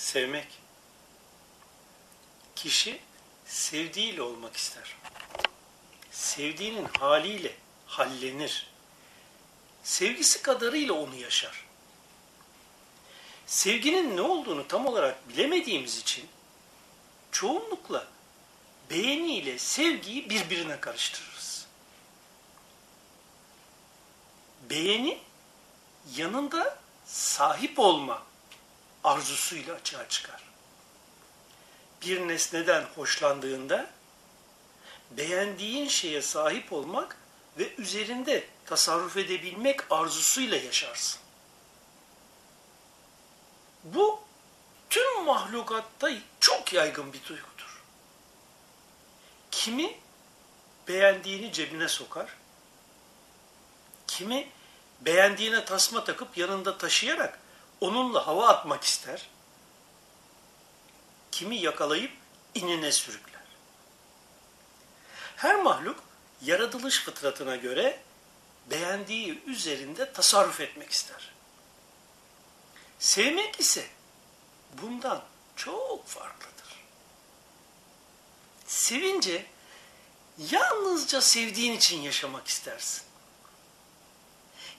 [0.00, 0.46] Sevmek.
[2.56, 3.00] Kişi
[3.46, 4.96] sevdiğiyle olmak ister.
[6.10, 7.54] Sevdiğinin haliyle
[7.86, 8.70] hallenir.
[9.82, 11.64] Sevgisi kadarıyla onu yaşar.
[13.46, 16.28] Sevginin ne olduğunu tam olarak bilemediğimiz için
[17.32, 18.06] çoğunlukla
[18.90, 21.66] beğeniyle sevgiyi birbirine karıştırırız.
[24.70, 25.18] Beğeni
[26.16, 28.29] yanında sahip olma
[29.04, 30.42] arzusuyla açığa çıkar.
[32.02, 33.90] Bir nesneden hoşlandığında
[35.10, 37.16] beğendiğin şeye sahip olmak
[37.58, 41.20] ve üzerinde tasarruf edebilmek arzusuyla yaşarsın.
[43.84, 44.20] Bu
[44.90, 46.10] tüm mahlukatta
[46.40, 47.82] çok yaygın bir duygudur.
[49.50, 49.98] Kimi
[50.88, 52.36] beğendiğini cebine sokar,
[54.06, 54.48] kimi
[55.00, 57.38] beğendiğine tasma takıp yanında taşıyarak
[57.80, 59.28] onunla hava atmak ister,
[61.32, 62.12] kimi yakalayıp
[62.54, 63.40] inine sürükler.
[65.36, 66.02] Her mahluk
[66.42, 68.02] yaratılış fıtratına göre
[68.70, 71.32] beğendiği üzerinde tasarruf etmek ister.
[72.98, 73.86] Sevmek ise
[74.82, 75.22] bundan
[75.56, 76.84] çok farklıdır.
[78.66, 79.46] Sevince
[80.38, 83.02] yalnızca sevdiğin için yaşamak istersin.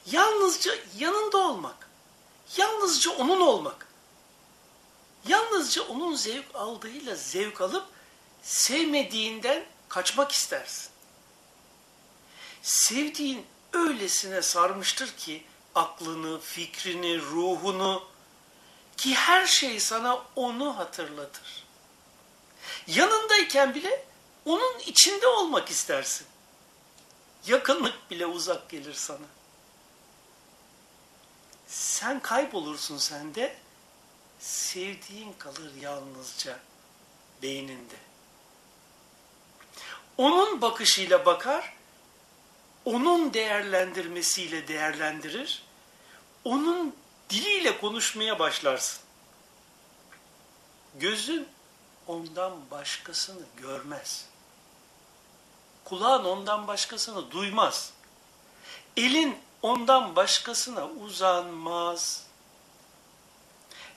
[0.06, 1.90] Yalnızca yanında olmak,
[2.58, 3.88] yalnızca onun olmak,
[5.28, 7.86] yalnızca onun zevk aldığıyla zevk alıp
[8.42, 10.92] sevmediğinden kaçmak istersin.
[12.62, 15.44] Sevdiğin öylesine sarmıştır ki
[15.76, 18.04] aklını, fikrini, ruhunu
[18.98, 21.66] ki her şey sana onu hatırlatır.
[22.88, 24.06] Yanındayken bile
[24.46, 26.28] onun içinde olmak istersin.
[27.48, 29.26] Yakınlık bile uzak gelir sana.
[31.72, 33.56] Sen kaybolursun sende,
[34.40, 36.60] sevdiğin kalır yalnızca
[37.42, 37.96] beyninde.
[40.18, 41.74] Onun bakışıyla bakar,
[42.86, 45.64] onun değerlendirmesiyle değerlendirir,
[46.44, 46.96] onun
[47.30, 49.02] diliyle konuşmaya başlarsın.
[51.00, 51.48] Gözün
[52.08, 54.26] ondan başkasını görmez.
[55.84, 57.94] Kulağın ondan başkasını duymaz.
[58.98, 62.24] Elin ondan başkasına uzanmaz.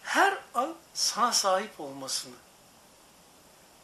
[0.02, 2.34] Her an sana sahip olmasını,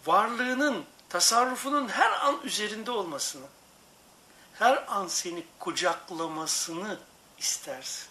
[0.06, 3.46] varlığının, tasarrufunun her an üzerinde olmasını,
[4.54, 6.98] her an seni kucaklamasını
[7.38, 8.08] istersin.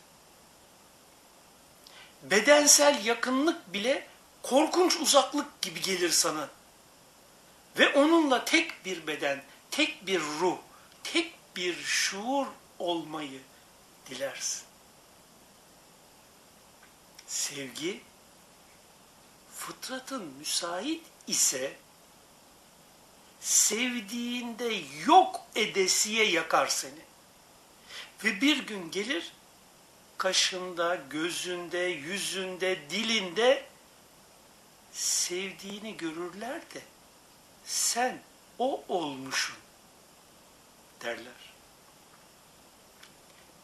[2.24, 4.08] Bedensel yakınlık bile
[4.44, 6.50] korkunç uzaklık gibi gelir sana.
[7.78, 10.58] Ve onunla tek bir beden, tek bir ruh,
[11.04, 12.48] tek bir şuur
[12.80, 13.42] olmayı
[14.10, 14.64] dilersin.
[17.28, 18.02] Sevgi,
[19.56, 21.76] fıtratın müsait ise
[23.40, 27.10] sevdiğinde yok edesiye yakar seni.
[28.24, 29.34] Ve bir gün gelir
[30.18, 33.66] kaşında, gözünde, yüzünde, dilinde
[34.94, 36.82] sevdiğini görürler de
[37.66, 38.22] sen
[38.60, 39.58] o olmuşsun
[41.02, 41.49] derler.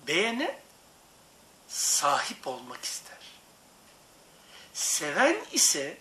[0.08, 0.60] Beğene
[1.68, 3.18] sahip olmak ister.
[4.74, 5.98] Seven ise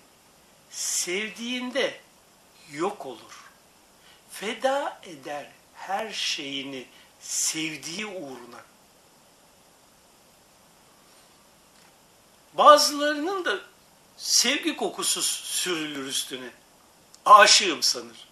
[0.70, 2.00] sevdiğinde
[2.72, 3.50] yok olur.
[4.30, 6.86] Feda eder her şeyini
[7.20, 8.64] sevdiği uğruna.
[12.54, 13.60] Bazılarının da
[14.16, 16.50] sevgi kokusu sürülür üstüne.
[17.24, 18.28] Aşığım sanır.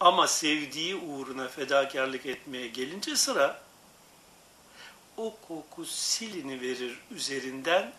[0.00, 3.62] Ama sevdiği uğruna fedakarlık etmeye gelince sıra
[5.16, 7.92] o koku silini verir üzerinden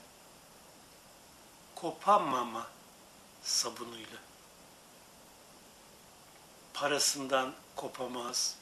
[1.75, 2.67] kopamama
[3.43, 4.17] sabunuyla.
[6.73, 8.55] Parasından kopamaz,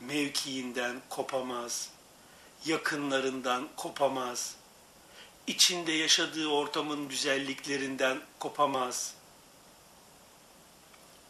[0.00, 1.90] mevkiinden kopamaz,
[2.64, 4.56] yakınlarından kopamaz,
[5.46, 9.14] içinde yaşadığı ortamın güzelliklerinden kopamaz,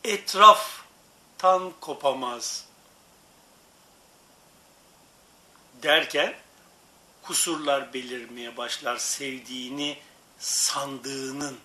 [0.04, 2.69] etraftan kopamaz,
[5.82, 6.34] derken
[7.22, 9.98] kusurlar belirmeye başlar sevdiğini
[10.38, 11.58] sandığının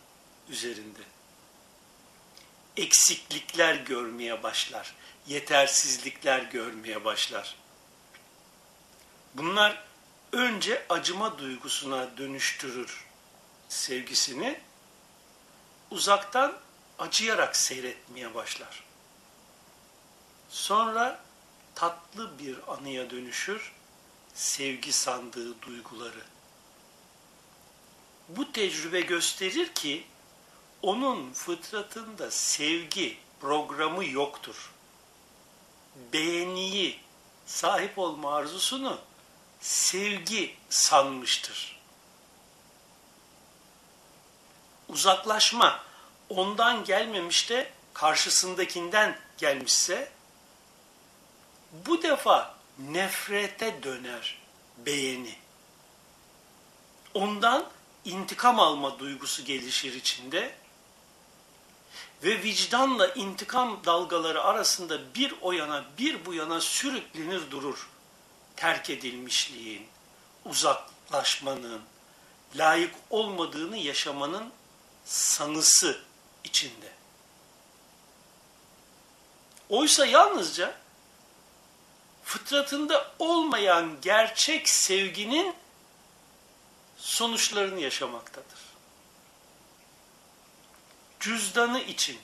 [0.50, 1.01] üzerinde.
[2.77, 4.95] Eksiklikler görmeye başlar,
[5.27, 7.56] yetersizlikler görmeye başlar.
[9.33, 9.83] Bunlar
[10.31, 13.06] önce acıma duygusuna dönüştürür
[13.69, 14.59] sevgisini,
[15.91, 16.57] uzaktan
[17.00, 18.83] acıyarak seyretmeye başlar.
[20.50, 21.19] Sonra
[21.75, 23.75] tatlı bir anıya dönüşür,
[24.35, 26.23] sevgi sandığı duyguları.
[28.29, 30.07] bu tecrübe gösterir ki
[30.81, 34.71] onun fıtratında sevgi programı yoktur.
[36.13, 36.99] Beğeniyi,
[37.45, 38.99] sahip olma arzusunu
[39.59, 41.79] sevgi sanmıştır.
[44.89, 45.83] Uzaklaşma
[46.29, 50.11] ondan gelmemiş de karşısındakinden gelmişse
[51.71, 54.38] bu defa nefrete döner
[54.77, 55.36] beğeni.
[57.13, 57.66] Ondan
[58.06, 60.56] intikam alma duygusu gelişir içinde
[62.24, 67.89] ve vicdanla intikam dalgaları arasında bir o yana bir bu yana sürüklenir durur.
[68.56, 69.88] Terk edilmişliğin,
[70.45, 71.81] uzaklaşmanın,
[72.56, 74.51] layık olmadığını yaşamanın
[75.06, 76.01] sanısı
[76.44, 76.92] içinde.
[79.69, 80.84] Oysa yalnızca
[82.35, 85.55] fıtratında olmayan gerçek sevginin
[86.97, 88.59] sonuçlarını yaşamaktadır.
[91.19, 92.19] Cüzdanı için,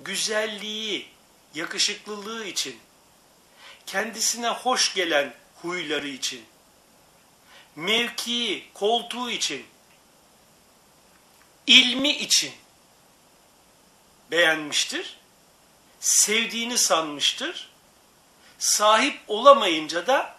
[0.00, 1.08] güzelliği,
[1.54, 2.80] yakışıklılığı için,
[3.86, 6.44] kendisine hoş gelen huyları için,
[7.76, 9.66] mevkii, koltuğu için,
[11.66, 12.52] ilmi için
[14.30, 15.18] beğenmiştir,
[16.00, 17.75] sevdiğini sanmıştır,
[18.58, 20.36] sahip olamayınca da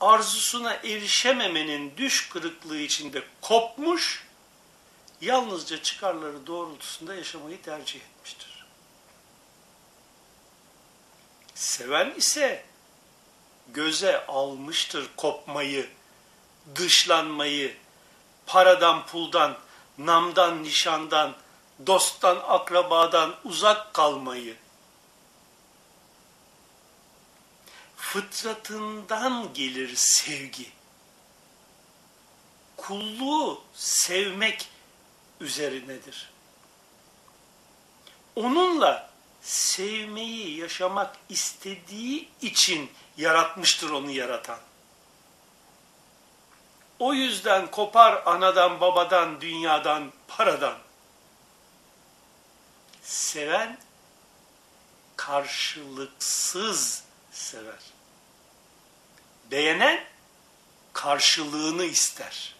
[0.00, 4.26] arzusuna erişememenin düş kırıklığı içinde kopmuş,
[5.20, 8.66] yalnızca çıkarları doğrultusunda yaşamayı tercih etmiştir.
[11.54, 12.64] Seven ise
[13.68, 15.88] göze almıştır kopmayı,
[16.76, 17.76] dışlanmayı,
[18.46, 19.56] paradan puldan,
[19.98, 21.34] namdan nişandan,
[21.86, 24.56] dosttan akrabadan uzak kalmayı.
[28.12, 30.70] Fıtratından gelir sevgi.
[32.76, 34.68] Kulluğu sevmek
[35.40, 36.30] üzerinedir.
[38.36, 39.10] Onunla
[39.42, 44.58] sevmeyi yaşamak istediği için yaratmıştır onu yaratan.
[46.98, 50.78] O yüzden kopar anadan, babadan, dünyadan, paradan.
[53.02, 53.78] Seven
[55.16, 57.99] karşılıksız sever.
[59.50, 60.04] Beğenen
[60.92, 62.54] karşılığını ister.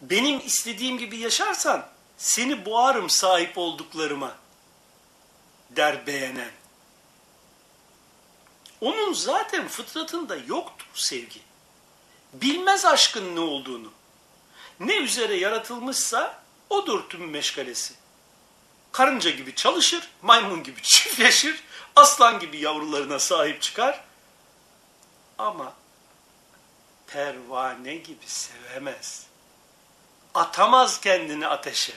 [0.00, 4.36] Benim istediğim gibi yaşarsan seni boğarım sahip olduklarıma
[5.70, 6.50] der beğenen.
[8.80, 11.40] Onun zaten fıtratında yoktur sevgi.
[12.32, 13.92] Bilmez aşkın ne olduğunu.
[14.80, 17.94] Ne üzere yaratılmışsa odur tüm meşgalesi.
[18.92, 21.62] Karınca gibi çalışır, maymun gibi çiftleşir,
[21.96, 24.04] aslan gibi yavrularına sahip çıkar.
[25.38, 25.72] Ama
[27.06, 29.26] pervane gibi sevemez.
[30.34, 31.94] Atamaz kendini ateşe.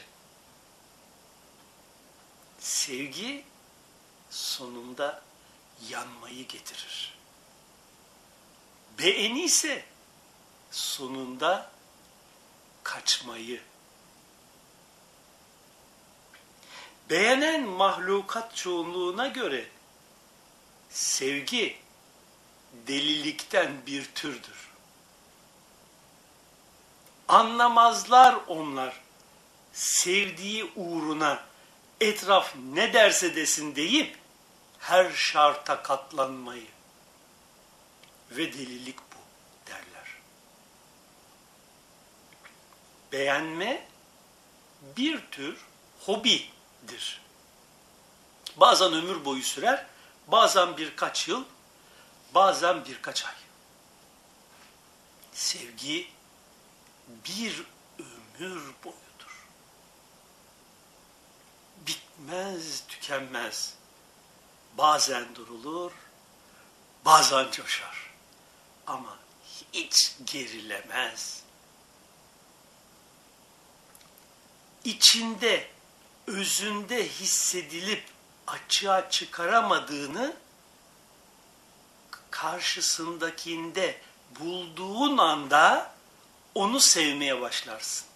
[2.60, 3.46] Sevgi
[4.30, 5.22] sonunda
[5.90, 7.18] yanmayı getirir.
[9.00, 9.86] Beğeni ise
[10.72, 11.72] sonunda
[12.84, 13.62] kaçmayı.
[17.10, 19.70] Beğenen mahlukat çoğunluğuna göre
[20.90, 21.78] sevgi
[22.74, 24.70] delilikten bir türdür.
[27.28, 29.02] Anlamazlar onlar
[29.74, 31.44] sevdiği uğruna
[32.02, 34.18] etraf ne derse desin deyip
[34.80, 36.68] her şarta katlanmayı
[38.32, 39.18] ve delilik bu
[39.72, 40.08] derler.
[43.12, 43.88] Beğenme
[44.98, 45.58] bir tür
[46.00, 47.22] hobidir.
[48.58, 49.86] Bazen ömür boyu sürer,
[50.32, 51.44] bazen birkaç yıl,
[52.36, 53.34] bazen birkaç ay.
[55.34, 56.08] Sevgi
[57.08, 57.64] bir
[58.00, 59.48] ömür boyudur.
[61.88, 63.74] Bitmez, tükenmez
[64.78, 65.92] bazen durulur,
[67.06, 68.14] bazen coşar.
[68.88, 69.18] Ama
[69.74, 71.44] hiç gerilemez.
[74.84, 75.70] İçinde,
[76.28, 78.04] özünde hissedilip
[78.50, 80.34] açığa çıkaramadığını
[82.32, 84.02] karşısındakinde
[84.40, 85.92] bulduğun anda
[86.56, 88.08] onu sevmeye başlarsın.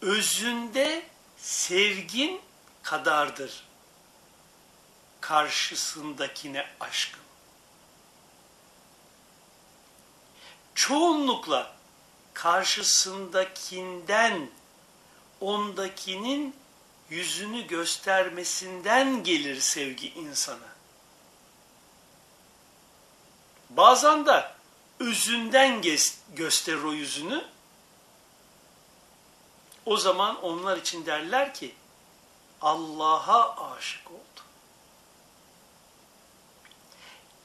[0.00, 1.06] Özünde
[1.36, 2.40] sevgin
[2.82, 3.64] kadardır
[5.20, 7.20] karşısındakine aşkın.
[10.74, 11.76] Çoğunlukla
[12.34, 14.50] karşısındakinden
[15.40, 16.56] ondakinin
[17.10, 20.76] yüzünü göstermesinden gelir sevgi insana.
[23.70, 24.50] Bazen de
[25.00, 25.82] özünden
[26.34, 27.44] gösterir o yüzünü.
[29.84, 31.74] O zaman onlar için derler ki
[32.60, 34.20] Allah'a aşık oldu.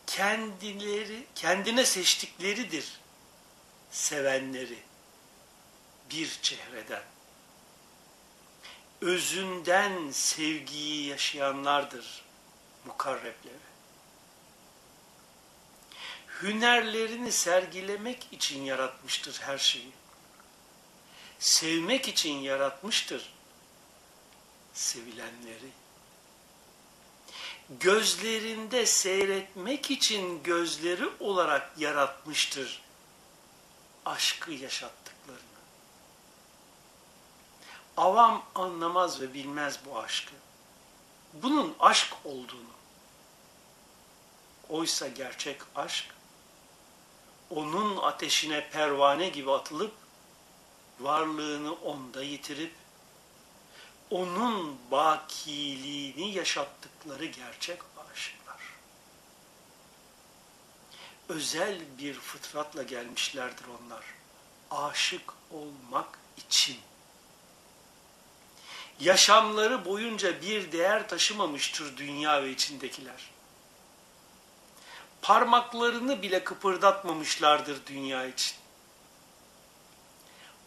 [0.07, 2.99] Kendileri, kendine seçtikleridir
[3.91, 4.79] sevenleri
[6.09, 7.03] bir çehreden.
[9.01, 12.25] Özünden sevgiyi yaşayanlardır
[12.85, 13.71] mukarrepleri.
[16.41, 19.91] Hünerlerini sergilemek için yaratmıştır her şeyi.
[21.39, 23.33] Sevmek için yaratmıştır
[24.73, 25.71] sevilenleri.
[27.69, 32.81] Gözlerinde seyretmek için gözleri olarak yaratmıştır
[34.05, 35.60] aşkı yaşattıklarını.
[37.97, 40.33] Avam anlamaz ve bilmez bu aşkı.
[41.33, 42.71] Bunun aşk olduğunu.
[44.69, 46.05] Oysa gerçek aşk,
[47.49, 49.93] onun ateşine pervane gibi atılıp,
[50.99, 52.73] varlığını onda yitirip,
[54.09, 57.81] onun bakiliğini yaşattıkları gerçek
[58.11, 58.61] aşıklar.
[61.29, 64.05] Özel bir fıtratla gelmişlerdir onlar.
[64.71, 66.77] Aşık olmak için.
[68.99, 73.31] Yaşamları boyunca bir değer taşımamıştır dünya ve içindekiler.
[75.21, 78.55] Parmaklarını bile kıpırdatmamışlardır dünya için.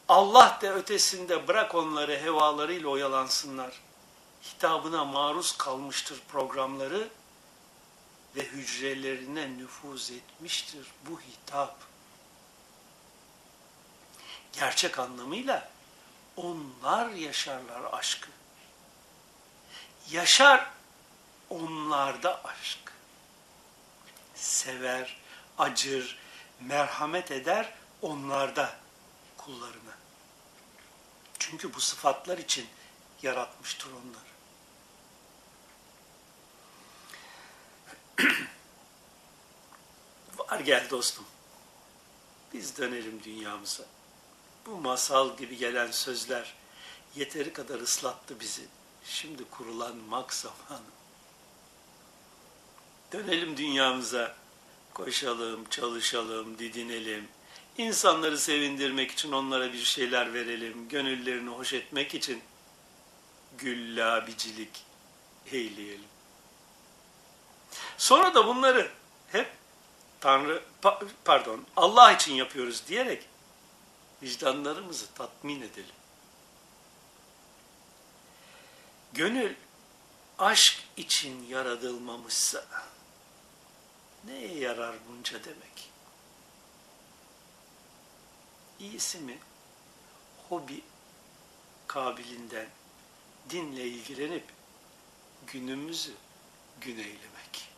[0.09, 3.81] Allah de ötesinde bırak onları hevalarıyla oyalansınlar.
[4.43, 7.09] Hitabına maruz kalmıştır programları
[8.37, 11.77] ve hücrelerine nüfuz etmiştir bu hitap.
[14.53, 15.74] Gerçek anlamıyla
[16.37, 18.29] onlar yaşarlar aşkı.
[20.11, 20.71] Yaşar
[21.51, 22.93] onlarda aşk.
[24.35, 25.17] Sever,
[25.59, 26.19] acır,
[26.61, 28.77] merhamet eder onlarda
[29.37, 29.95] kullarını.
[31.39, 32.69] Çünkü bu sıfatlar için
[33.23, 34.35] yaratmıştır onları.
[40.37, 41.27] Var gel dostum.
[42.53, 43.85] Biz dönelim dünyamıza.
[44.67, 46.55] Bu masal gibi gelen sözler
[47.17, 48.63] yeteri kadar ıslattı bizi.
[49.05, 50.87] Şimdi kurulanmak zamanı.
[53.13, 54.37] Dönelim dünyamıza.
[54.95, 57.29] Koşalım, çalışalım, didinelim.
[57.79, 60.89] İnsanları sevindirmek için onlara bir şeyler verelim.
[60.89, 62.43] Gönüllerini hoş etmek için
[63.59, 64.85] güllabicilik
[65.53, 66.09] eyleyelim.
[67.99, 68.91] Sonra da bunları
[69.33, 69.53] hep
[70.21, 70.63] Tanrı
[71.25, 73.23] pardon Allah için yapıyoruz diyerek
[74.25, 75.95] vicdanlarımızı tatmin edelim.
[79.13, 79.55] Gönül
[80.39, 82.67] aşk için yaratılmamışsa
[84.25, 85.91] neye yarar bunca demek?
[88.79, 89.39] İyisi mi
[90.49, 90.83] hobi
[91.87, 92.69] kabilinden
[93.51, 94.45] dinle ilgilenip
[95.47, 96.15] günümüzü
[96.81, 97.69] gün eylemek.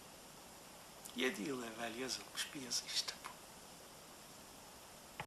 [1.16, 3.14] Yedi yıl evvel yazılmış bir yazı işte.